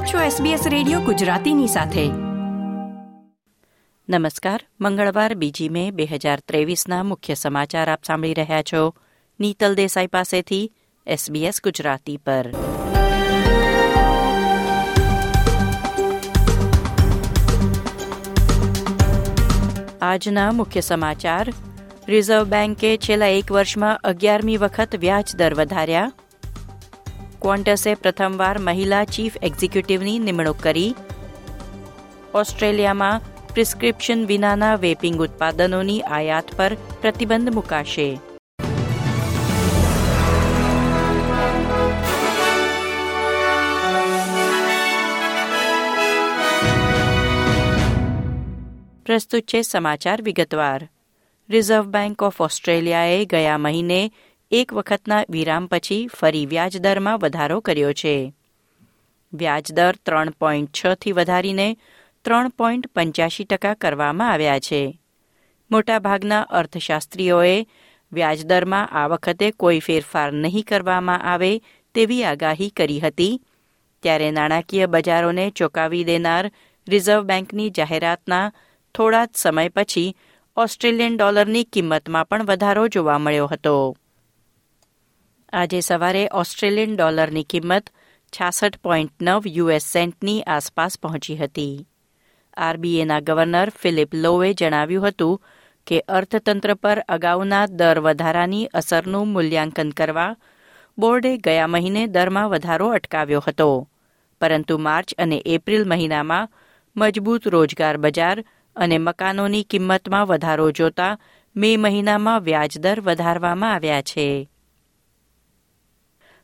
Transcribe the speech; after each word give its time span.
આપ 0.00 0.06
છો 0.06 0.44
SBS 0.44 0.68
radio 0.68 1.00
ગુજરાતીની 1.00 1.66
સાથે. 1.66 2.08
નમસ્કાર, 4.08 4.60
મંગળવાર 4.80 5.34
બીજી 5.34 5.68
મે 5.68 5.90
બે 5.90 6.04
હજાર 6.04 6.40
ત્રેવીસના 6.40 7.02
મુખ્ય 7.02 7.34
સમાચાર 7.34 7.92
આપ 7.92 8.04
સાંભળી 8.04 8.34
રહ્યા 8.34 8.62
છો. 8.62 8.94
નીતલ 9.40 9.74
દેસાઈ 9.74 10.06
પાસેથી 10.06 10.72
SBS 11.08 11.52
ગુજરાતી 11.64 12.16
પર. 12.16 12.54
આજના 20.02 20.52
મુખ્ય 20.52 20.80
સમાચાર 20.80 21.52
રિઝર્વ 22.08 22.44
બેન્કે 22.44 22.96
છેલ્લા 22.96 23.26
એક 23.26 23.52
વર્ષમાં 23.52 23.96
અગિયારમી 23.96 24.56
વખત 24.56 24.96
વ્યાજ 24.96 25.36
દર 25.36 25.54
વધાર્યા. 25.54 26.12
ક્વોન્ટસે 27.40 27.94
પ્રથમવાર 27.94 28.58
મહિલા 28.58 29.04
ચીફ 29.04 29.36
એક્ઝિક્યુટિવની 29.42 30.18
નિમણૂક 30.18 30.56
કરી. 30.56 30.94
ઓસ્ટ્રેલિયામાં 32.34 33.20
પ્રિસ્ક્રિપ્શન 33.54 34.26
વિનાના 34.26 34.74
વેપિંગ 34.74 35.20
ઉત્પાદનોની 35.20 36.00
આયાત 36.00 36.44
પર 36.56 36.76
પ્રતિબંધ 37.00 37.54
મુકાશે. 37.54 38.18
પ્રસ્તુત 49.06 49.42
છે 49.42 49.62
સમાચાર 49.62 50.22
વિગતવાર. 50.22 50.88
રિઝર્વ 51.48 51.82
બેંક 51.82 52.22
ઓફ 52.22 52.40
ઓસ્ટ્રેલિયાએ 52.40 53.24
ગયા 53.24 53.58
મહિને 53.58 54.12
એક 54.52 54.72
વખતના 54.72 55.24
વિરામ 55.30 55.66
પછી 55.66 56.06
ફરી 56.06 56.46
વ્યાજદરમાં 56.46 57.18
વધારો 57.18 57.60
કર્યો 57.60 57.92
છે. 57.92 58.34
વ્યાજદર 59.32 59.96
ત્રણ 60.06 60.30
પોઈન્ટ 60.30 60.70
છથી 60.72 61.12
વધારીને 61.12 61.76
ત્રણ 62.24 62.48
પોઈન્ટ 62.48 62.86
પંચ્યાસી 62.86 63.44
ટકા 63.44 63.74
કરવામાં 63.74 64.32
આવ્યા 64.32 64.58
છે. 64.58 65.00
મોટાભાગના 65.70 66.40
અર્થશાસ્ત્રીઓએ 66.40 67.66
વ્યાજદરમાં 68.12 68.88
આ 68.88 69.06
વખતે 69.06 69.50
કોઈ 69.50 69.78
ફેરફાર 69.78 70.32
નહીં 70.32 70.64
કરવામાં 70.64 71.22
આવે 71.22 71.60
તેવી 71.94 72.24
આગાહી 72.24 72.70
કરી 72.70 73.00
હતી. 73.00 73.42
ત્યારે 74.02 74.30
નાણાકીય 74.30 74.86
બજારોને 74.86 75.50
ચોંકાવી 75.50 76.04
દેનાર 76.04 76.50
રિઝર્વ 76.88 77.22
બેન્કની 77.22 77.70
જાહેરાતના 77.70 78.52
થોડા 78.94 79.24
જ 79.24 79.28
સમય 79.34 79.68
પછી 79.68 80.16
ઓસ્ટ્રેલિયન 80.56 81.16
ડોલરની 81.16 81.64
કિંમતમાં 81.64 82.28
પણ 82.28 82.44
વધારો 82.44 82.88
જોવા 82.88 83.18
મળ્યો 83.18 83.46
હતો. 83.46 83.96
આજે 85.52 85.80
સવારે 85.80 86.28
ઓસ્ટ્રેલિયન 86.32 86.96
ડોલરની 86.96 87.42
કિંમત 87.42 87.90
છાસઠ 88.32 88.76
પોઈન્ટ 88.76 89.12
નવ 89.22 89.42
યુએસ 89.46 89.82
સેન્ટની 89.82 90.42
આસપાસ 90.42 90.98
પહોંચી 90.98 91.36
હતી. 91.36 91.86
આરબીએના 92.56 93.20
ગવર્નર 93.20 93.70
ફિલિપ 93.70 94.14
લોવે 94.14 94.54
જણાવ્યું 94.54 95.08
હતું 95.08 95.42
કે 95.86 96.00
અર્થતંત્ર 96.00 96.74
પર 96.74 96.98
અગાઉના 97.08 97.66
દર 97.66 97.98
વધારાની 97.98 98.66
અસરનું 98.66 99.28
મૂલ્યાંકન 99.28 99.90
કરવા 99.90 100.36
બોર્ડે 100.98 101.36
ગયા 101.36 101.66
મહિને 101.66 102.06
દરમાં 102.06 102.50
વધારો 102.50 102.88
અટકાવ્યો 102.88 103.42
હતો. 103.48 103.88
પરંતુ 104.40 104.78
માર્ચ 104.78 105.14
અને 105.18 105.42
એપ્રિલ 105.46 105.84
મહિનામાં 105.88 106.48
મજબૂત 106.96 107.48
રોજગાર 107.48 107.96
બજાર 107.96 108.44
અને 108.76 108.98
મકાનોની 108.98 109.62
કિંમતમાં 109.62 110.26
વધારો 110.26 110.70
જોતા 110.70 111.18
મે 111.56 111.76
મહિનામાં 111.76 112.40
વ્યાજદર 112.40 113.00
વધારવામાં 113.00 113.74
આવ્યા 113.74 114.02
છે. 114.02 114.50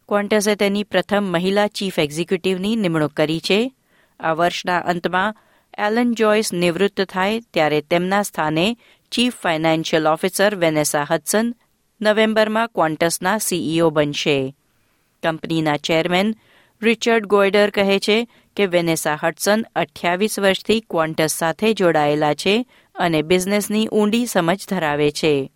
ક્વોન્ટસે 0.09 0.55
તેની 0.55 0.83
પ્રથમ 0.83 1.25
મહિલા 1.25 1.67
ચીફ 1.67 1.99
એક્ઝિક્યુટિવની 1.99 2.77
નિમણૂક 2.77 3.13
કરી 3.13 3.41
છે. 3.41 3.73
આ 4.21 4.33
વર્ષના 4.33 4.79
અંતમાં 4.79 5.37
એલન 5.79 6.15
જોયસ 6.15 6.53
નિવૃત્ત 6.53 7.05
થાય 7.05 7.41
ત્યારે 7.41 7.81
તેમના 7.81 8.23
સ્થાને 8.23 8.77
chief 9.13 9.35
financial 9.35 10.07
officer 10.07 10.55
Vanessa 10.55 11.07
Hudson 11.11 11.55
નવેમ્બરમાં 12.01 12.69
ક્વોન્ટસના 12.69 13.39
સીઈઓ 13.39 13.91
બનશે. 13.91 14.55
કંપનીના 15.23 15.77
ચેરમેન 15.77 16.35
રિચર્ડ 16.83 17.27
ગોયડર 17.27 17.71
કહે 17.71 17.99
છે 17.99 18.29
કે 18.57 18.67
વેનેસા 18.67 19.19
હટસન 19.23 19.67
અઠ્યાવીસ 19.77 20.39
વર્ષથી 20.39 20.81
ક્વોન્ટસ 20.81 21.33
સાથે 21.33 21.73
જોડાયેલા 21.73 22.35
છે 22.35 22.67
અને 22.95 23.23
બિઝનેસની 23.23 23.87
ઊંડી 23.87 24.27
સમજ 24.27 24.69
ધરાવે 24.69 25.11
છે. 25.11 25.53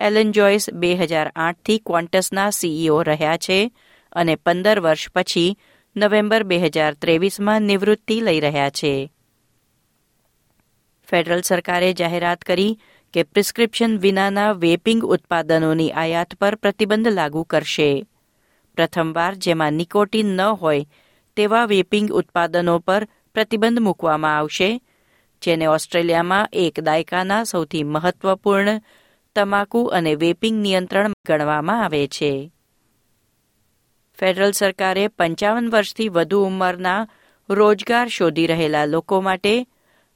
એલન 0.00 0.32
જોયસ 0.32 0.70
બે 0.70 0.94
હજાર 0.94 1.32
આઠથી 1.36 1.78
ક્વોન્ટસના 1.78 2.50
સીઈઓ 2.50 3.02
રહ્યા 3.02 3.36
છે 3.36 3.72
અને 4.12 4.34
પંદર 4.34 4.80
વર્ષ 4.80 5.10
પછી 5.14 5.58
નવેમ્બર 5.96 6.42
બે 6.42 6.58
હજાર 6.58 6.94
ત્રેવીસમાં 6.94 7.62
નિવૃત્તિ 7.62 8.20
લઈ 8.20 8.40
રહ્યા 8.40 8.70
છે. 8.70 9.12
ફેડરલ 11.08 11.40
સરકારે 11.40 11.92
જાહેરાત 11.92 12.42
કરી 12.42 12.78
કે 13.14 13.22
પ્રિસ્ક્રિપ્શન 13.22 13.98
વિનાના 13.98 14.52
વેપિંગ 14.52 15.04
ઉત્પાદનોની 15.04 15.90
આયાત 15.92 16.34
પર 16.34 16.54
પ્રતિબંધ 16.54 17.08
લાગુ 17.08 17.42
કરશે. 17.42 18.06
પ્રથમવાર 18.74 19.34
જેમાં 19.34 19.72
નિકોટીન 19.72 20.26
ન 20.26 20.40
હોય 20.40 20.86
તેવા 21.36 21.64
વેપિંગ 21.64 22.12
ઉત્પાદનો 22.12 22.78
પર 22.78 23.08
પ્રતિબંધ 23.34 23.80
મૂકવામાં 23.80 24.38
આવશે, 24.38 24.80
જેને 25.42 25.66
ઓસ્ટ્રેલિયામાં 25.66 26.48
એક 26.52 26.80
દાયકાના 26.80 27.44
સૌથી 27.44 27.82
મહત્વપૂર્ણ 27.82 28.82
તમાકુ 29.36 29.84
અને 29.84 30.14
વેપિંગ 30.14 30.60
નિયંત્રણ 30.60 31.12
ગણવામાં 31.26 31.84
આવે 31.84 32.06
છે. 32.06 32.52
ફેડરલ 34.18 34.50
સરકારે 34.50 35.08
પંચાવન 35.08 35.70
વર્ષથી 35.70 36.08
વધુ 36.08 36.44
ઉંમરના 36.44 37.08
રોજગાર 37.48 38.08
શોધી 38.08 38.46
રહેલા 38.46 38.84
લોકો 38.84 39.20
માટે 39.20 39.66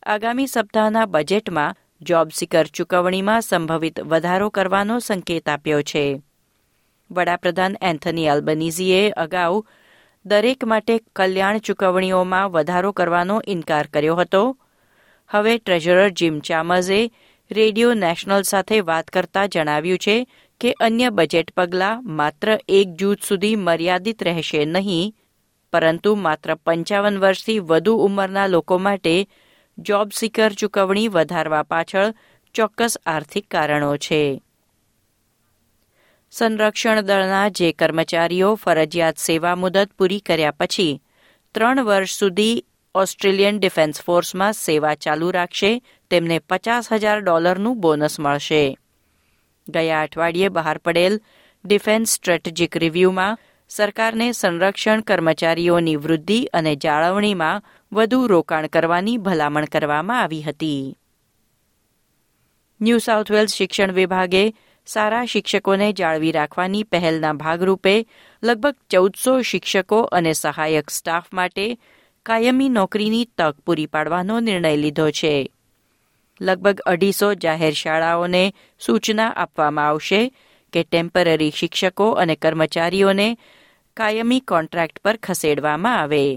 આગામી 0.07 0.47
સપ્તાહના 0.47 1.07
બજેટમાં 1.07 1.77
જોબ 2.03 2.29
સિકર 2.35 2.65
ચૂકવણીમાં 2.65 3.41
સંભવિત 3.41 4.01
વધારો 4.01 4.49
કરવાનો 4.49 4.99
સંકેત 4.99 5.49
આપ્યો 5.49 5.83
છે. 5.83 6.23
વડાપ્રધાન 7.11 7.77
એન્થની 7.83 8.29
આલ્બનીઝીએ 8.29 9.11
અગાઉ 9.11 9.65
દરેક 10.27 10.65
માટે 10.65 11.01
કલ્યાણ 11.17 11.59
ચૂકવણીઓમાં 11.59 12.51
વધારો 12.51 12.93
કરવાનો 12.93 13.43
ઇનકાર 13.47 13.87
કર્યો 13.87 14.17
હતો. 14.17 14.59
હવે 15.29 15.59
treasurer 15.59 16.09
Jim 16.09 16.39
Chalmers 16.39 17.11
radio 17.55 17.95
national 17.95 18.43
સાથે 18.43 18.81
વાત 18.81 19.11
કરતા 19.11 19.47
જણાવ્યું 19.47 19.99
છે 19.99 20.17
કે 20.61 20.73
અન્ય 20.81 21.09
બજેટ 21.11 21.53
પગલાં 21.57 22.05
માત્ર 22.17 22.49
એક 22.69 22.95
જૂથ 22.95 23.23
સુધી 23.25 23.57
મર્યાદિત 23.57 24.23
રહેશે 24.23 24.65
નહીં, 24.65 25.15
પરંતુ 25.73 26.15
માત્ર 26.17 26.55
પંચાવન 26.55 27.19
વર્ષથી 27.19 27.65
વધુ 27.71 27.95
ઉંમરના 27.99 28.47
લોકો 28.47 28.79
માટે 28.79 29.17
જોબ 29.79 30.09
સિકર 30.13 30.51
ચૂકવણી 30.53 31.09
વધારવા 31.09 31.63
પાછળ 31.63 32.15
ચોક્કસ 32.55 32.99
આર્થિક 33.07 33.51
કારણો 33.51 33.97
છે. 33.97 34.23
સંરક્ષણ 36.33 37.01
દળના 37.01 37.49
જે 37.49 37.73
કર્મચારીઓ 37.73 38.55
ફરજિયાત 38.55 39.19
સેવા 39.19 39.55
મુદત 39.55 39.91
પૂરી 39.99 40.21
કર્યા 40.21 40.51
પછી 40.51 40.95
ત્રણ 41.55 41.85
વર્ષ 41.85 42.19
સુધી 42.19 42.65
ઓસ્ટ્રેલિયન 42.97 43.59
ડિફેન્સ 43.59 44.03
ફોર્સમાં 44.03 44.53
સેવા 44.53 44.95
ચાલુ 44.95 45.31
રાખશે, 45.31 45.83
તેમને 46.11 46.39
પચાસ 46.39 46.93
હજાર 46.93 47.21
ડોલરનું 47.21 47.81
બોનસ 47.81 48.21
મળશે. 48.21 48.79
ગયા 49.69 50.03
અઠવાડિયે 50.03 50.49
બહાર 50.49 50.79
પડેલ 50.79 51.21
ડિફેન્સ 51.65 52.11
સ્ટ્રેટેજિક 52.11 52.77
રિવ્યુમાં 52.77 53.39
સરકારને 53.69 54.33
સંરક્ષણ 54.33 55.01
કર્મચારીઓની 55.01 55.97
વૃદ્ધિ 55.97 56.45
અને 56.45 56.77
જાળવણીમાં 56.77 57.63
વધુ 57.93 58.27
રોકાણ 58.27 58.67
કરવાની 58.67 59.17
ભલામણ 59.19 59.65
કરવામાં 59.65 60.23
આવી 60.23 60.43
હતી. 60.43 60.99
ન્યૂ 62.81 62.99
સાઉથ 62.99 63.31
વેલ્સ 63.31 63.55
શિક્ષણ 63.55 63.93
વિભાગે 63.93 64.55
સારા 64.87 65.25
શિક્ષકોને 65.25 65.93
જાળવી 65.93 66.33
રાખવાની 66.33 66.83
પહેલના 66.83 67.33
ભાગરૂપે 67.33 68.07
લગભગ 68.43 68.75
ચૌદસો 68.91 69.43
શિક્ષકો 69.43 70.01
અને 70.01 70.33
સહાયક 70.33 70.91
સ્ટાફ 70.91 71.25
માટે 71.33 71.79
કાયમી 72.27 72.69
નોકરીની 72.69 73.29
તક 73.39 73.57
પૂરી 73.67 73.87
પાડવાનો 73.87 74.41
નિર્ણય 74.41 74.77
લીધો 74.77 75.11
છે. 75.11 75.51
લગભગ 76.41 76.81
અઢીસો 76.81 77.35
જાહેર 77.35 77.73
શાળાઓને 77.73 78.55
સૂચના 78.81 79.29
આપવામાં 79.29 79.89
આવશે 79.89 80.33
કે 80.73 80.85
ટેમ્પરરી 80.85 81.51
શિક્ષકો 81.51 82.11
અને 82.11 82.37
કર્મચારીઓને 82.37 83.39
કાયમી 83.97 84.41
કોન્ટ્રાક્ટ 84.41 84.99
પર 84.99 85.17
ખસેડવામાં 85.17 86.01
આવે. 86.01 86.37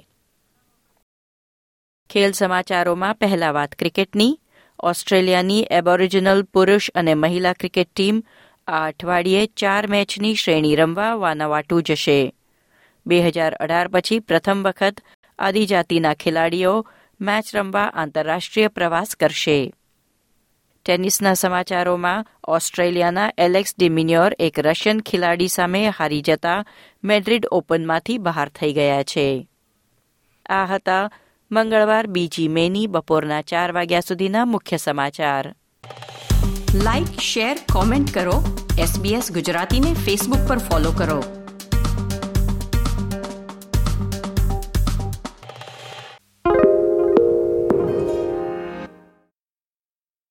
ખેલ 2.09 2.31
સમાચારોમાં 2.31 3.15
પહેલા 3.15 3.51
વાત 3.51 3.75
ક્રિકેટની. 3.75 4.39
ઓસ્ટ્રેલિયાની 4.79 5.67
એબોરિજિનલ 5.71 6.43
પુરુષ 6.43 6.91
અને 6.95 7.13
મહિલા 7.13 7.53
ક્રિકેટ 7.53 7.89
ટીમ 7.95 8.23
આ 8.67 8.87
અઠવાડિયે 8.87 9.45
ચાર 9.45 9.87
મેચની 9.87 10.35
શ્રેણી 10.35 10.75
રમવા 10.75 11.15
વાનાવાટુ 11.15 11.81
જશે. 11.81 12.33
બે 13.05 13.21
હજાર 13.21 13.53
અઢાર 13.53 13.87
પછી 13.87 14.19
પ્રથમ 14.19 14.63
વખત 14.63 14.95
આદિજાતિના 15.39 16.13
ખેલાડીઓ 16.13 16.85
મેચ 17.21 17.55
રમવા 17.55 17.91
આંતરરાષ્ટ્રીય 17.93 18.67
પ્રવાસ 18.67 19.15
કરશે. 19.19 19.73
ટેનિસના 20.85 21.33
સમાચારોમાં 21.33 22.25
ઓસ્ટ્રેલિયાના 22.47 23.31
એલેક્સ 23.37 23.73
ડિમિન્યોર 23.77 24.35
એક 24.39 24.59
રશિયન 24.59 24.99
ખેલાડી 24.99 25.47
સામે 25.47 25.89
હારી 25.89 26.21
જતા 26.21 26.65
મેડ્રિડ 27.03 27.45
ઓપનમાંથી 27.45 28.17
બહાર 28.17 28.49
થઈ 28.49 28.73
ગયા 28.73 29.03
છે. 29.03 29.47
આ 30.49 30.65
હતા 30.65 31.09
મંગળવાર 31.51 32.07
બીજી 32.07 32.47
મેની 32.47 32.87
બપોરના 32.87 33.41
ચાર 33.41 33.71
વાગ્યા 33.71 33.99
સુધીના 33.99 34.45
મુખ્ય 34.45 34.77
સમાચાર. 34.77 35.55
લાઇક 36.73 37.19
શેર 37.19 37.57
કોમેન્ટ 37.73 38.13
કરો. 38.13 38.67
એસબીએસ 38.79 39.31
ગુજરાતીને 39.31 39.93
ફેસબુક 39.93 40.49
પર 40.49 40.57
ફોલો 40.57 40.91
કરો. 40.91 41.46